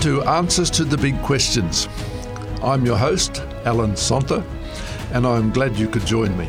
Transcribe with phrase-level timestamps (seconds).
[0.00, 1.86] To Answers to the Big Questions.
[2.62, 4.42] I'm your host, Alan Sonta,
[5.12, 6.48] and I'm glad you could join me.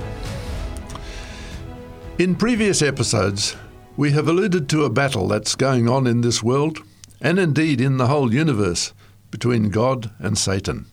[2.17, 3.57] In previous episodes,
[3.97, 6.79] we have alluded to a battle that's going on in this world,
[7.19, 8.93] and indeed in the whole universe,
[9.31, 10.85] between God and Satan.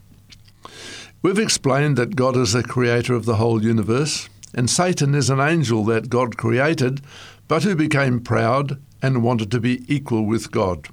[1.22, 5.38] We've explained that God is the creator of the whole universe, and Satan is an
[5.38, 7.02] angel that God created,
[7.46, 10.88] but who became proud and wanted to be equal with God.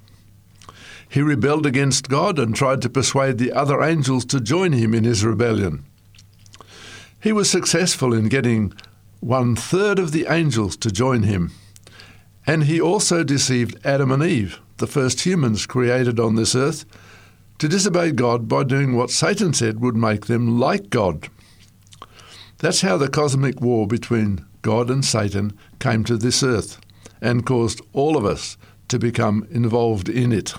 [1.10, 5.04] He rebelled against God and tried to persuade the other angels to join him in
[5.04, 5.86] his rebellion.
[7.22, 8.74] He was successful in getting
[9.20, 11.52] one third of the angels to join him.
[12.46, 16.86] And he also deceived Adam and Eve, the first humans created on this earth,
[17.58, 21.30] to disobey God by doing what Satan said would make them like God.
[22.60, 26.80] That's how the cosmic war between God and Satan came to this earth
[27.22, 28.58] and caused all of us
[28.90, 30.54] to become involved in it.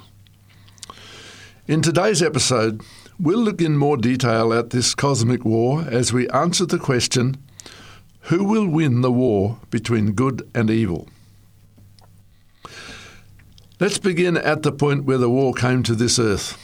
[1.69, 2.81] In today's episode,
[3.19, 7.39] we'll look in more detail at this cosmic war as we answer the question
[8.20, 11.08] who will win the war between good and evil?
[13.81, 16.56] Let's begin at the point where the war came to this earth.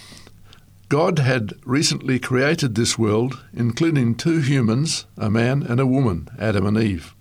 [0.89, 6.64] God had recently created this world, including two humans, a man and a woman, Adam
[6.64, 7.12] and Eve.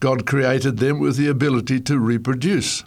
[0.00, 2.84] God created them with the ability to reproduce,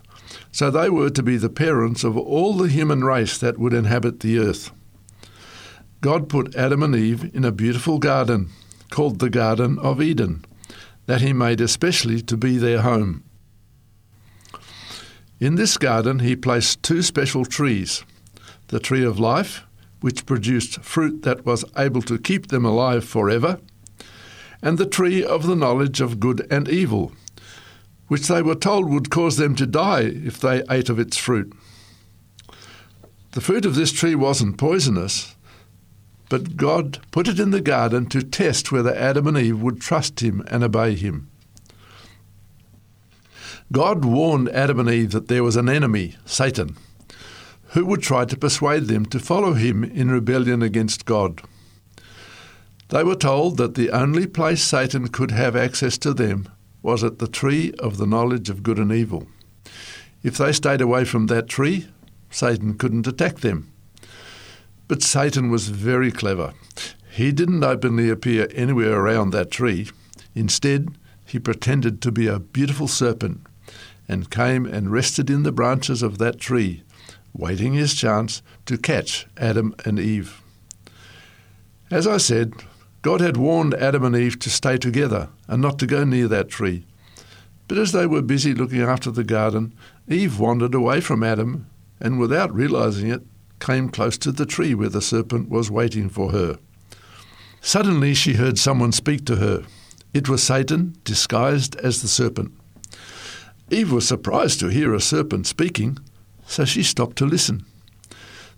[0.51, 4.19] so they were to be the parents of all the human race that would inhabit
[4.19, 4.71] the earth.
[6.01, 8.49] God put Adam and Eve in a beautiful garden
[8.89, 10.43] called the Garden of Eden,
[11.05, 13.23] that He made especially to be their home.
[15.39, 18.03] In this garden, He placed two special trees
[18.67, 19.65] the tree of life,
[19.99, 23.59] which produced fruit that was able to keep them alive forever,
[24.61, 27.11] and the tree of the knowledge of good and evil,
[28.11, 31.49] which they were told would cause them to die if they ate of its fruit.
[33.31, 35.37] The fruit of this tree wasn't poisonous,
[36.27, 40.19] but God put it in the garden to test whether Adam and Eve would trust
[40.19, 41.29] him and obey him.
[43.71, 46.75] God warned Adam and Eve that there was an enemy, Satan,
[47.67, 51.41] who would try to persuade them to follow him in rebellion against God.
[52.89, 56.49] They were told that the only place Satan could have access to them
[56.81, 59.27] was at the tree of the knowledge of good and evil.
[60.23, 61.87] If they stayed away from that tree,
[62.29, 63.71] Satan couldn't attack them.
[64.87, 66.53] But Satan was very clever.
[67.11, 69.89] He didn't openly appear anywhere around that tree.
[70.33, 70.89] Instead,
[71.25, 73.41] he pretended to be a beautiful serpent
[74.07, 76.83] and came and rested in the branches of that tree,
[77.33, 80.41] waiting his chance to catch Adam and Eve.
[81.89, 82.53] As I said,
[83.01, 86.49] God had warned Adam and Eve to stay together and not to go near that
[86.49, 86.85] tree.
[87.67, 89.73] But as they were busy looking after the garden,
[90.07, 91.67] Eve wandered away from Adam
[91.99, 93.21] and, without realizing it,
[93.59, 96.57] came close to the tree where the serpent was waiting for her.
[97.61, 99.63] Suddenly she heard someone speak to her.
[100.13, 102.51] It was Satan, disguised as the serpent.
[103.69, 105.97] Eve was surprised to hear a serpent speaking,
[106.45, 107.65] so she stopped to listen.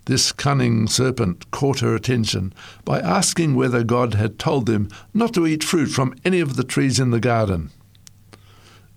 [0.06, 2.52] This cunning serpent caught her attention
[2.84, 6.64] by asking whether God had told them not to eat fruit from any of the
[6.64, 7.70] trees in the garden.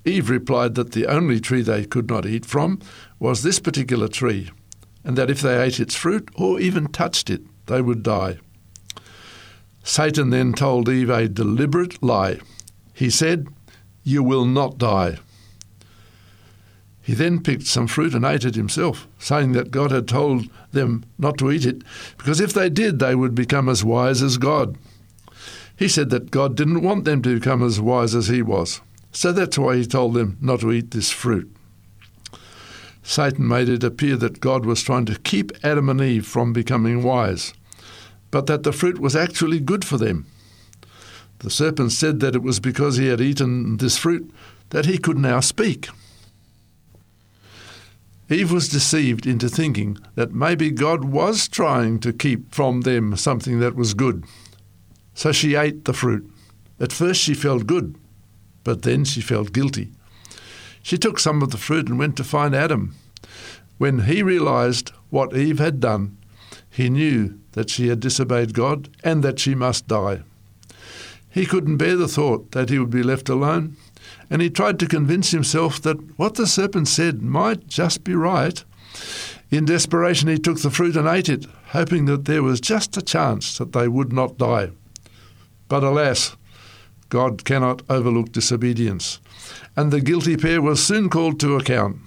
[0.04, 2.80] Eve replied that the only tree they could not eat from
[3.20, 4.50] was this particular tree,
[5.04, 8.38] and that if they ate its fruit or even touched it, they would die.
[9.84, 12.40] Satan then told Eve a deliberate lie.
[12.94, 13.48] He said,
[14.04, 15.20] You will not die.
[17.08, 21.06] He then picked some fruit and ate it himself, saying that God had told them
[21.18, 21.82] not to eat it,
[22.18, 24.78] because if they did, they would become as wise as God.
[25.78, 28.82] He said that God didn't want them to become as wise as he was,
[29.14, 31.50] so that's why he told them not to eat this fruit.
[33.04, 37.04] Satan made it appear that God was trying to keep Adam and Eve from becoming
[37.04, 37.54] wise,
[38.32, 40.26] but that the fruit was actually good for them.
[41.40, 44.30] The serpent said that it was because he had eaten this fruit
[44.72, 45.88] that he could now speak.
[48.30, 53.60] Eve was deceived into thinking that maybe God was trying to keep from them something
[53.60, 54.26] that was good.
[55.14, 56.30] So she ate the fruit.
[56.80, 57.96] At first she felt good,
[58.64, 59.92] but then she felt guilty.
[60.84, 62.96] She took some of the fruit and went to find Adam.
[63.78, 66.18] When he realized what Eve had done,
[66.70, 70.22] he knew that she had disobeyed God and that she must die.
[71.30, 73.78] He couldn't bear the thought that he would be left alone
[74.30, 78.64] and he tried to convince himself that what the serpent said might just be right.
[79.50, 83.02] In desperation, he took the fruit and ate it, hoping that there was just a
[83.02, 84.72] chance that they would not die.
[85.70, 86.36] But alas,
[87.10, 89.22] God cannot overlook disobedience,
[89.76, 91.98] and the guilty pair was soon called to account.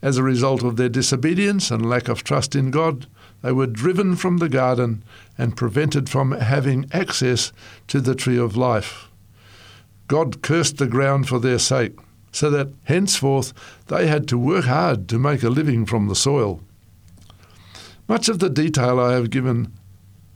[0.00, 3.06] As a result of their disobedience and lack of trust in God,
[3.42, 5.02] they were driven from the garden
[5.36, 7.52] and prevented from having access
[7.88, 9.08] to the tree of life.
[10.06, 11.98] God cursed the ground for their sake,
[12.32, 13.52] so that henceforth
[13.86, 16.60] they had to work hard to make a living from the soil.
[18.06, 19.72] Much of the detail I have given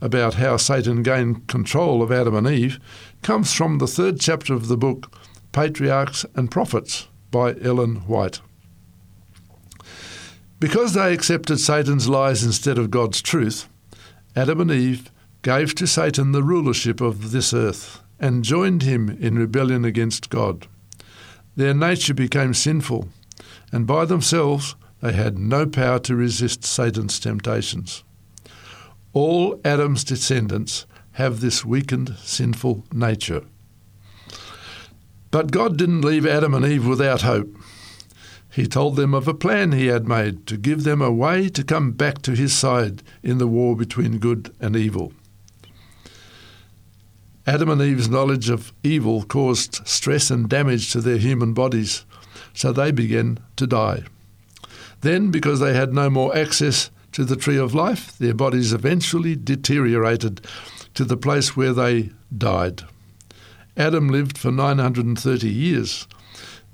[0.01, 2.79] about how Satan gained control of Adam and Eve
[3.23, 5.13] comes from the third chapter of the book,
[5.53, 8.41] Patriarchs and Prophets, by Ellen White.
[10.61, 13.69] Because they accepted Satan's lies instead of God's truth,
[14.35, 15.11] Adam and Eve
[15.43, 20.67] gave to Satan the rulership of this earth and joined him in rebellion against God.
[21.57, 23.09] Their nature became sinful,
[23.73, 28.05] and by themselves they had no power to resist Satan's temptations.
[29.13, 33.43] All Adam's descendants have this weakened, sinful nature.
[35.31, 37.55] But God didn't leave Adam and Eve without hope.
[38.51, 41.63] He told them of a plan he had made to give them a way to
[41.63, 45.13] come back to his side in the war between good and evil.
[47.49, 52.05] Adam and Eve's knowledge of evil caused stress and damage to their human bodies,
[52.53, 54.03] so they began to die.
[55.01, 59.35] Then, because they had no more access to the tree of life, their bodies eventually
[59.35, 60.43] deteriorated
[60.93, 62.83] to the place where they died.
[63.79, 66.07] Adam lived for 930 years,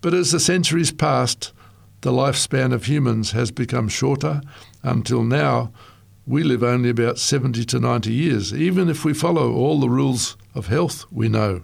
[0.00, 1.52] but as the centuries passed,
[2.00, 4.40] the lifespan of humans has become shorter
[4.82, 5.70] until now
[6.26, 10.36] we live only about 70 to 90 years, even if we follow all the rules
[10.54, 11.62] of health we know.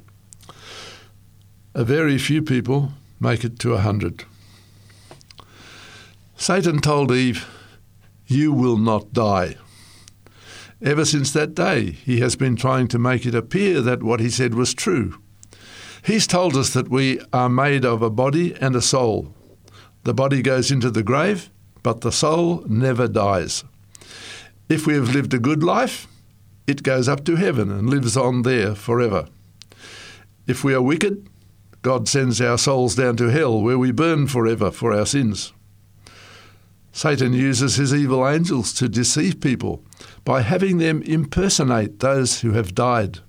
[1.75, 4.25] A very few people make it to a 100.
[6.37, 7.47] Satan told Eve,
[8.27, 9.57] You will not die.
[10.83, 14.31] Ever since that day, he has been trying to make it appear that what he
[14.31, 15.21] said was true.
[16.03, 19.35] He's told us that we are made of a body and a soul.
[20.05, 21.51] The body goes into the grave,
[21.83, 23.65] but the soul never dies.
[24.71, 26.09] If we have lived a good life,
[26.67, 29.27] it goes up to heaven and lives on there forever.
[30.47, 31.29] If we are wicked,
[31.83, 35.53] God sends our souls down to hell where we burn forever for our sins.
[36.93, 39.83] Satan uses his evil angels to deceive people
[40.25, 43.21] by having them impersonate those who have died.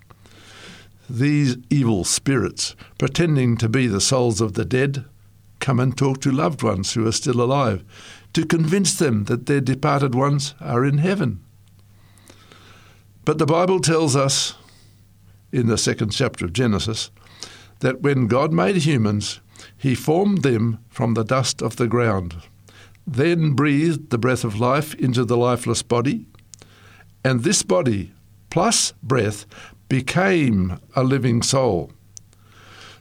[1.10, 5.06] These evil spirits, pretending to be the souls of the dead,
[5.60, 7.83] come and talk to loved ones who are still alive
[8.33, 11.44] to convince them that their departed ones are in heaven.
[13.25, 14.56] But the Bible tells us
[15.51, 17.12] in the second chapter of Genesis
[17.79, 19.41] that when God made humans,
[19.77, 22.35] he formed them from the dust of the ground
[23.07, 26.25] then breathed the breath of life into the lifeless body,
[27.23, 28.13] and this body,
[28.50, 29.45] plus breath,
[29.89, 31.91] became a living soul.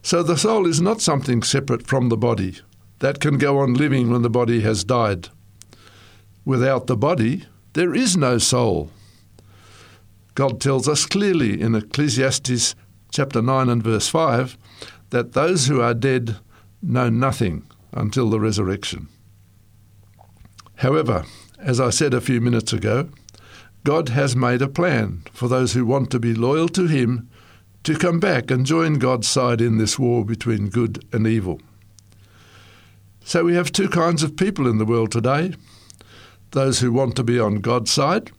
[0.03, 2.59] So the soul is not something separate from the body
[3.01, 5.29] that can go on living when the body has died.
[6.45, 8.91] Without the body, there is no soul.
[10.35, 12.75] God tells us clearly in Ecclesiastes
[13.11, 14.57] chapter 9 and verse 5
[15.11, 16.37] that those who are dead
[16.83, 19.09] know nothing until the resurrection.
[20.77, 21.25] However,
[21.59, 23.09] as I said a few minutes ago,
[23.85, 27.29] God has made a plan for those who want to be loyal to Him
[27.83, 31.61] to come back and join God's side in this war between good and evil.
[33.25, 35.55] So we have two kinds of people in the world today
[36.53, 38.33] those who want to be on God's side,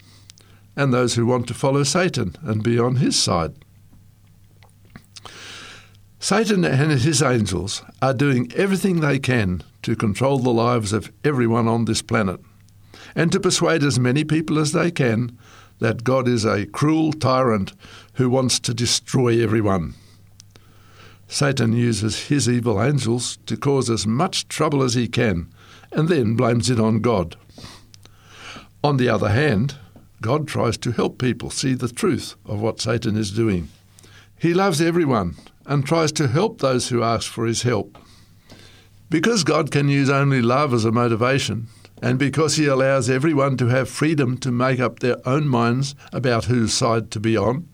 [0.75, 3.53] and those who want to follow Satan and be on his side.
[6.19, 11.67] Satan and his angels are doing everything they can to control the lives of everyone
[11.67, 12.39] on this planet,
[13.15, 15.37] and to persuade as many people as they can
[15.79, 17.73] that God is a cruel tyrant
[18.13, 19.95] who wants to destroy everyone.
[21.27, 25.51] Satan uses his evil angels to cause as much trouble as he can,
[25.91, 27.35] and then blames it on God.
[28.83, 29.75] On the other hand,
[30.21, 33.69] God tries to help people see the truth of what Satan is doing.
[34.37, 35.35] He loves everyone
[35.65, 37.97] and tries to help those who ask for his help.
[39.09, 41.67] Because God can use only love as a motivation,
[42.01, 46.45] and because He allows everyone to have freedom to make up their own minds about
[46.45, 47.67] whose side to be on,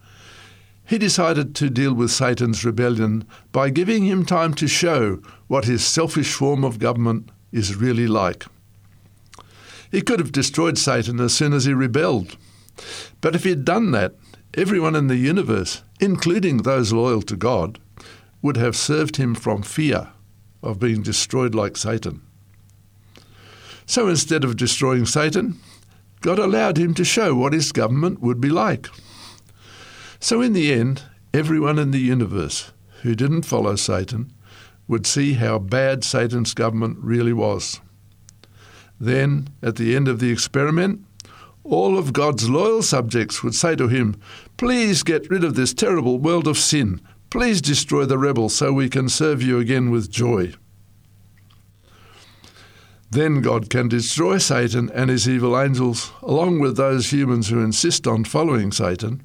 [0.83, 5.85] He decided to deal with Satan's rebellion by giving him time to show what his
[5.85, 8.45] selfish form of government is really like.
[9.91, 12.37] He could have destroyed Satan as soon as he rebelled.
[13.21, 14.15] But if he had done that,
[14.53, 17.79] everyone in the universe, including those loyal to God,
[18.41, 20.09] would have served him from fear
[20.61, 22.21] of being destroyed like Satan.
[23.85, 25.59] So instead of destroying Satan,
[26.21, 28.87] God allowed him to show what his government would be like.
[30.19, 31.03] So in the end,
[31.33, 32.71] everyone in the universe
[33.03, 34.33] who didn't follow Satan
[34.87, 37.79] would see how bad Satan's government really was.
[38.99, 41.03] Then, at the end of the experiment,
[41.63, 44.19] all of God's loyal subjects would say to him,
[44.57, 47.01] Please get rid of this terrible world of sin.
[47.29, 50.53] Please destroy the rebels so we can serve you again with joy.
[53.11, 58.07] Then God can destroy Satan and his evil angels, along with those humans who insist
[58.07, 59.23] on following Satan,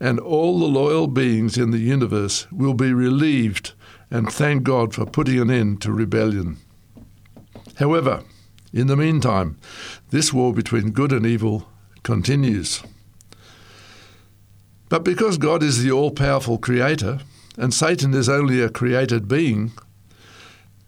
[0.00, 3.72] and all the loyal beings in the universe will be relieved
[4.12, 6.58] and thank God for putting an end to rebellion.
[7.76, 8.22] However,
[8.72, 9.58] in the meantime,
[10.10, 11.68] this war between good and evil
[12.02, 12.82] continues.
[14.88, 17.20] But because God is the all powerful creator,
[17.56, 19.72] and Satan is only a created being,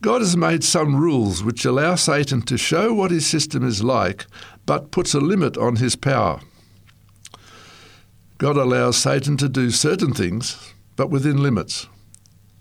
[0.00, 4.26] God has made some rules which allow Satan to show what his system is like,
[4.66, 6.40] but puts a limit on his power.
[8.36, 11.88] God allows Satan to do certain things, but within limits.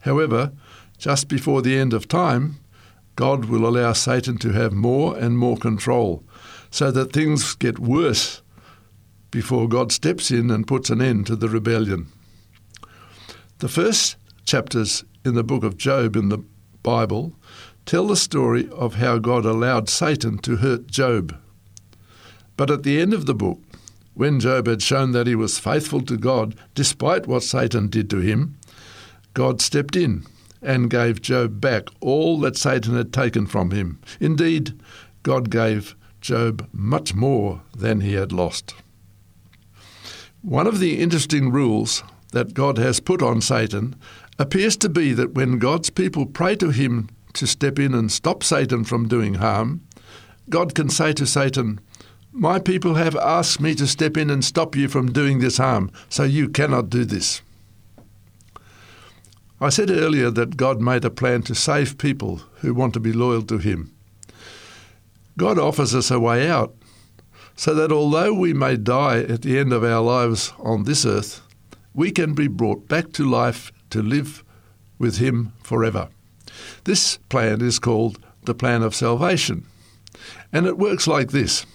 [0.01, 0.53] However,
[0.97, 2.59] just before the end of time,
[3.15, 6.23] God will allow Satan to have more and more control,
[6.71, 8.41] so that things get worse
[9.29, 12.07] before God steps in and puts an end to the rebellion.
[13.59, 14.15] The first
[14.45, 16.43] chapters in the book of Job in the
[16.81, 17.33] Bible
[17.85, 21.35] tell the story of how God allowed Satan to hurt Job.
[22.57, 23.59] But at the end of the book,
[24.13, 28.17] when Job had shown that he was faithful to God despite what Satan did to
[28.17, 28.57] him,
[29.33, 30.25] God stepped in
[30.63, 33.99] and gave Job back all that Satan had taken from him.
[34.19, 34.79] Indeed,
[35.21, 38.73] God gave Job much more than he had lost.
[40.41, 43.95] One of the interesting rules that God has put on Satan
[44.39, 48.43] appears to be that when God's people pray to him to step in and stop
[48.43, 49.81] Satan from doing harm,
[50.49, 51.79] God can say to Satan,
[52.31, 55.91] My people have asked me to step in and stop you from doing this harm,
[56.09, 57.41] so you cannot do this.
[59.63, 63.13] I said earlier that God made a plan to save people who want to be
[63.13, 63.95] loyal to Him.
[65.37, 66.75] God offers us a way out,
[67.55, 71.39] so that although we may die at the end of our lives on this earth,
[71.93, 74.43] we can be brought back to life to live
[74.99, 76.09] with Him forever.
[76.83, 79.65] This plan is called the plan of salvation,
[80.51, 81.65] and it works like this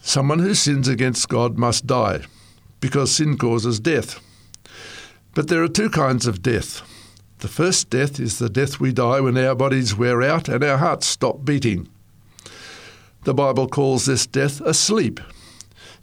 [0.00, 2.20] Someone who sins against God must die,
[2.78, 4.20] because sin causes death.
[5.34, 6.82] But there are two kinds of death.
[7.38, 10.78] The first death is the death we die when our bodies wear out and our
[10.78, 11.88] hearts stop beating.
[13.24, 15.20] The Bible calls this death a sleep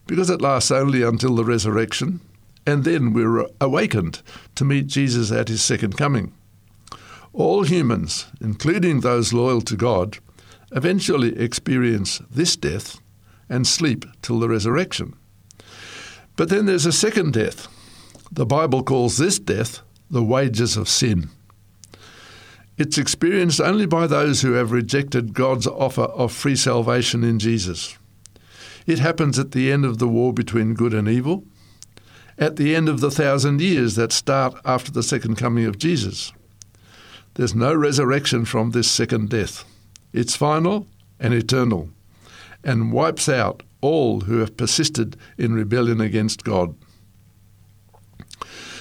[0.07, 2.21] because it lasts only until the resurrection,
[2.65, 4.21] and then we're awakened
[4.55, 6.33] to meet Jesus at his second coming.
[7.33, 10.17] All humans, including those loyal to God,
[10.71, 12.99] eventually experience this death
[13.49, 15.13] and sleep till the resurrection.
[16.35, 17.67] But then there's a second death
[18.31, 21.29] the Bible calls this death the wages of sin.
[22.77, 27.97] It's experienced only by those who have rejected God's offer of free salvation in Jesus.
[28.85, 31.43] It happens at the end of the war between good and evil,
[32.37, 36.31] at the end of the thousand years that start after the second coming of Jesus.
[37.33, 39.65] There's no resurrection from this second death.
[40.13, 40.87] It's final
[41.19, 41.89] and eternal,
[42.63, 46.75] and wipes out all who have persisted in rebellion against God.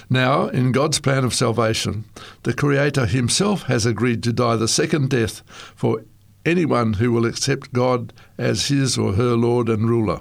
[0.08, 2.04] Now, in God's plan of salvation,
[2.44, 5.42] the Creator Himself has agreed to die the second death
[5.74, 6.04] for
[6.44, 10.20] anyone who will accept God as his or her Lord and ruler.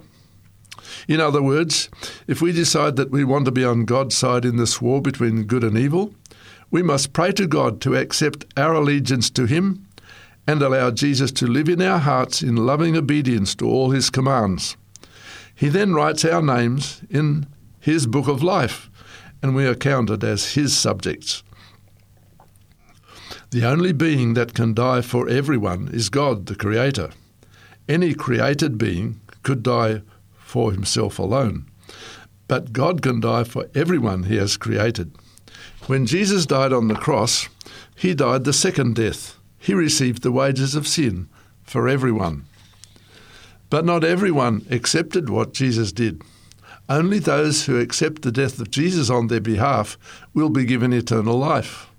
[1.07, 1.89] In other words,
[2.27, 5.43] if we decide that we want to be on God's side in this war between
[5.43, 6.13] good and evil,
[6.71, 9.87] we must pray to God to accept our allegiance to Him
[10.47, 14.77] and allow Jesus to live in our hearts in loving obedience to all His commands.
[15.53, 17.47] He then writes our names in
[17.79, 18.89] His book of life
[19.41, 21.43] and we are counted as his subjects.
[23.51, 27.11] The only being that can die for everyone is God, the Creator.
[27.87, 30.01] Any created being could die
[30.37, 31.65] for himself alone,
[32.47, 35.15] but God can die for everyone he has created.
[35.87, 37.47] When Jesus died on the cross,
[37.95, 39.37] he died the second death.
[39.59, 41.29] He received the wages of sin
[41.63, 42.45] for everyone.
[43.69, 46.21] But not everyone accepted what Jesus did.
[46.87, 49.97] Only those who accept the death of Jesus on their behalf
[50.33, 51.89] will be given eternal life.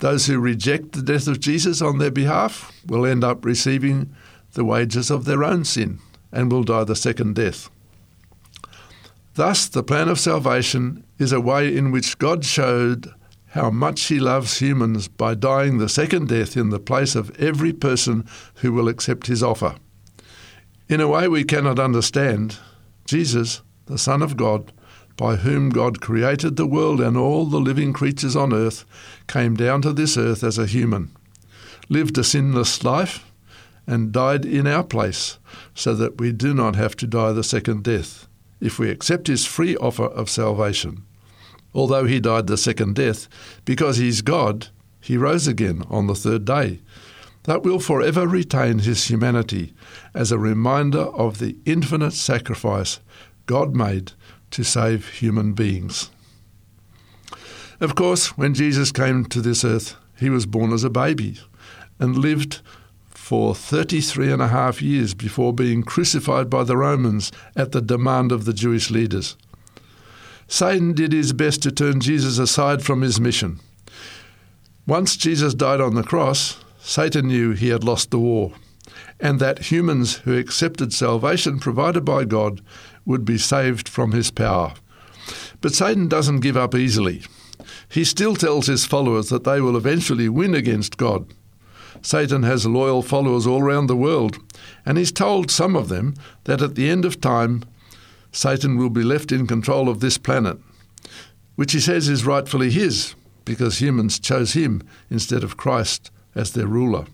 [0.00, 4.14] Those who reject the death of Jesus on their behalf will end up receiving
[4.52, 6.00] the wages of their own sin
[6.32, 7.70] and will die the second death.
[9.34, 13.12] Thus, the plan of salvation is a way in which God showed
[13.48, 17.72] how much He loves humans by dying the second death in the place of every
[17.72, 19.76] person who will accept His offer.
[20.88, 22.58] In a way we cannot understand,
[23.06, 24.72] Jesus the Son of God,
[25.16, 28.84] by whom God created the world and all the living creatures on earth,
[29.26, 31.10] came down to this earth as a human,
[31.88, 33.24] lived a sinless life,
[33.86, 35.38] and died in our place
[35.74, 38.26] so that we do not have to die the second death
[38.60, 41.04] if we accept his free offer of salvation.
[41.74, 43.28] Although he died the second death,
[43.64, 44.68] because he's God,
[45.00, 46.80] he rose again on the third day.
[47.44, 49.72] That will forever retain his humanity
[50.14, 52.98] as a reminder of the infinite sacrifice
[53.46, 54.12] God made
[54.50, 56.10] to save human beings.
[57.80, 61.38] Of course, when Jesus came to this earth, he was born as a baby
[61.98, 62.60] and lived
[63.08, 68.32] for 33 and a half years before being crucified by the Romans at the demand
[68.32, 69.36] of the Jewish leaders.
[70.48, 73.58] Satan did his best to turn Jesus aside from his mission.
[74.86, 78.52] Once Jesus died on the cross, Satan knew he had lost the war,
[79.18, 82.60] and that humans who accepted salvation provided by God
[83.06, 84.74] would be saved from his power.
[85.60, 87.22] But Satan doesn't give up easily.
[87.88, 91.32] He still tells his followers that they will eventually win against God.
[92.02, 94.38] Satan has loyal followers all around the world,
[94.84, 97.64] and he's told some of them that at the end of time,
[98.32, 100.58] Satan will be left in control of this planet,
[101.54, 106.66] which he says is rightfully his, because humans chose him instead of Christ as their
[106.66, 107.06] ruler.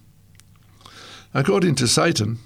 [1.32, 2.38] According to Satan,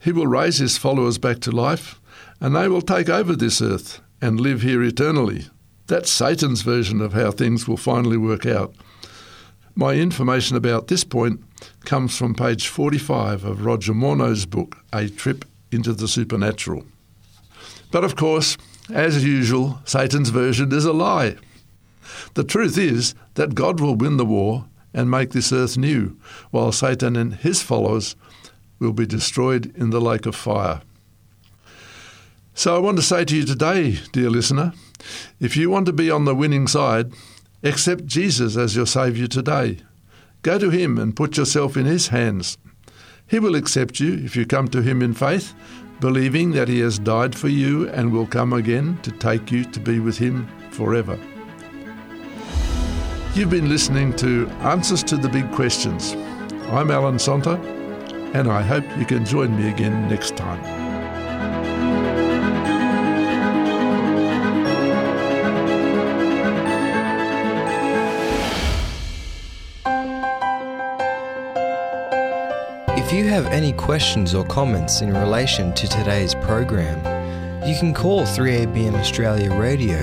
[0.00, 2.00] he will raise his followers back to life,
[2.40, 5.46] and they will take over this earth and live here eternally.
[5.86, 8.74] That's Satan's version of how things will finally work out.
[9.74, 11.40] My information about this point
[11.84, 16.84] comes from page 45 of Roger Morneau's book, A Trip into the Supernatural.
[17.90, 18.56] But of course,
[18.92, 21.36] as usual, Satan's version is a lie.
[22.34, 26.16] The truth is that God will win the war and make this earth new,
[26.50, 28.14] while Satan and his followers
[28.78, 30.82] will be destroyed in the lake of fire.
[32.56, 34.72] So I want to say to you today, dear listener,
[35.40, 37.12] if you want to be on the winning side,
[37.64, 39.80] accept Jesus as your Saviour today.
[40.42, 42.56] Go to Him and put yourself in His hands.
[43.26, 45.52] He will accept you if you come to Him in faith,
[45.98, 49.80] believing that He has died for you and will come again to take you to
[49.80, 51.18] be with Him forever.
[53.34, 56.12] You've been listening to Answers to the Big Questions.
[56.70, 57.58] I'm Alan Sonta,
[58.32, 60.83] and I hope you can join me again next time.
[73.12, 76.98] You have any questions or comments in relation to today's program,
[77.66, 79.98] you can call 3ABN Australia Radio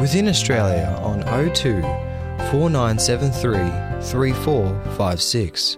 [0.00, 1.22] within Australia on
[1.54, 1.80] 02
[2.50, 5.76] 4973 3456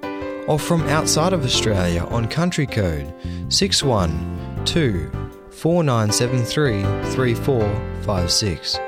[0.48, 3.14] or from outside of Australia on country code
[3.48, 5.12] 612
[5.50, 8.78] 4973 3456.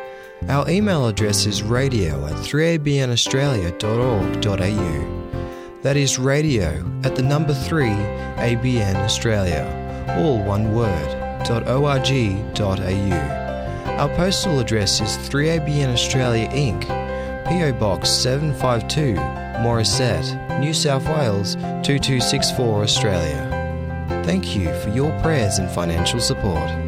[0.49, 5.18] Our email address is radio at 3abnaustralia.org.au.
[5.83, 9.65] That is radio at the number 3 ABN Australia,
[10.19, 11.15] all one word,
[11.49, 13.13] .org.au.
[13.99, 16.85] Our postal address is 3ABN Australia Inc.,
[17.45, 19.15] PO Box 752,
[19.63, 24.25] Morisset, New South Wales 2264 Australia.
[24.25, 26.88] Thank you for your prayers and financial support.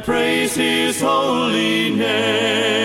[0.00, 2.80] praise His holy name.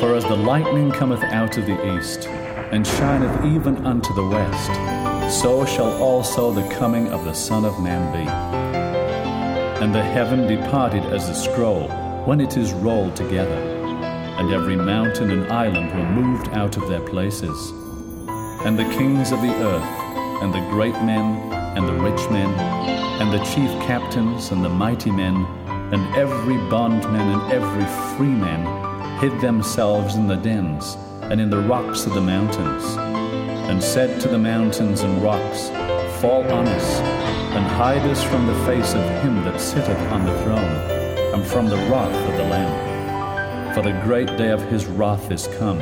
[0.00, 4.72] For as the lightning cometh out of the east, and shineth even unto the west,
[5.40, 8.28] so shall also the coming of the Son of Man be.
[9.82, 11.88] And the heaven departed as a scroll
[12.24, 13.73] when it is rolled together,
[14.38, 17.70] and every mountain and island were moved out of their places.
[18.64, 22.52] And the kings of the earth, and the great men, and the rich men,
[23.20, 25.46] and the chief captains, and the mighty men,
[25.92, 28.64] and every bondman and every freeman
[29.20, 32.84] hid themselves in the dens and in the rocks of the mountains,
[33.70, 35.68] and said to the mountains and rocks,
[36.20, 37.00] Fall on us,
[37.54, 40.76] and hide us from the face of him that sitteth on the throne,
[41.34, 42.93] and from the wrath of the Lamb.
[43.74, 45.80] For the great day of his wrath is come,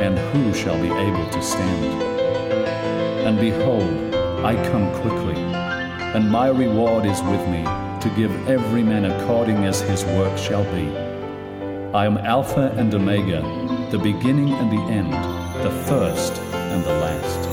[0.00, 2.02] and who shall be able to stand?
[3.26, 7.62] And behold, I come quickly, and my reward is with me
[8.00, 10.88] to give every man according as his work shall be.
[11.92, 13.42] I am Alpha and Omega,
[13.90, 15.12] the beginning and the end,
[15.62, 17.45] the first and the last.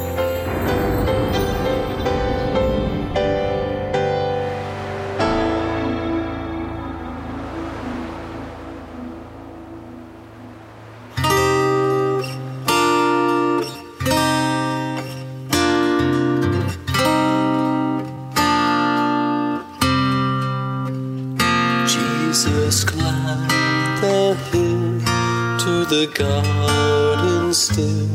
[25.93, 28.07] The garden still.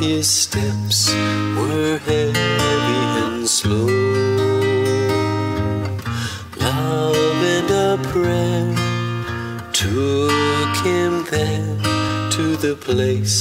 [0.00, 1.10] His steps
[1.58, 3.88] were heavy and slow.
[6.60, 8.68] Love and a prayer
[9.72, 11.76] took him there
[12.34, 13.38] to the place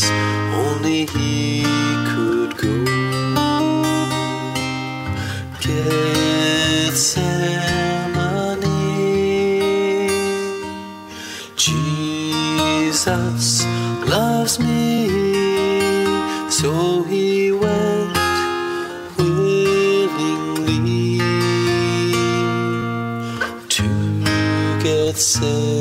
[25.19, 25.76] say.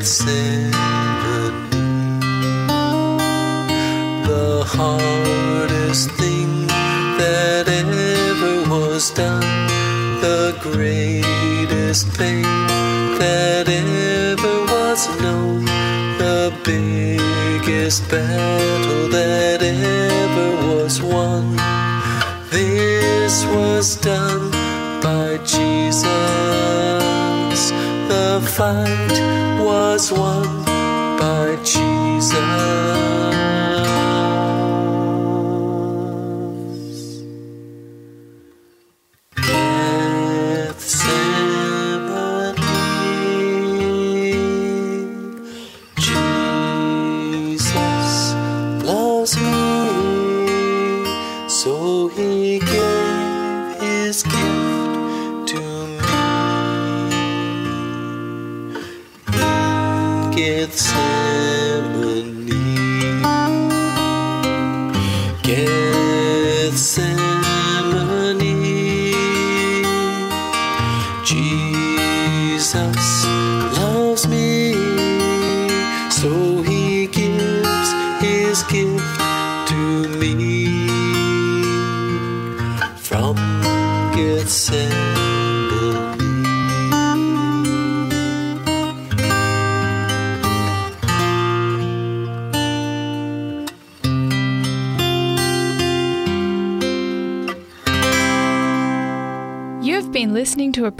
[0.00, 0.70] Gethsemane.
[4.24, 6.66] The hardest thing
[7.18, 9.44] that ever was done,
[10.22, 12.44] the greatest pain
[13.20, 15.66] that ever was known,
[16.16, 21.56] the biggest battle that ever was won.
[22.48, 24.50] This was done
[25.02, 26.08] by Jesus.
[28.08, 29.39] The fight
[30.00, 30.39] was won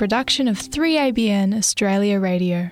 [0.01, 2.71] production of 3ABN Australia Radio.